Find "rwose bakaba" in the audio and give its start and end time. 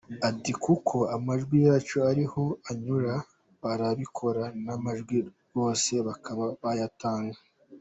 5.49-6.45